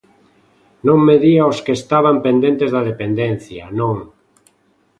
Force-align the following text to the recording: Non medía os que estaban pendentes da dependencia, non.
Non 0.87 0.97
medía 1.09 1.49
os 1.51 1.57
que 1.65 1.73
estaban 1.79 2.15
pendentes 2.25 2.69
da 2.75 2.81
dependencia, 2.91 3.63
non. 3.79 3.97